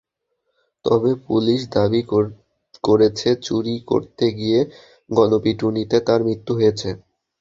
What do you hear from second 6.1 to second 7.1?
মৃত্যু হয়েছে।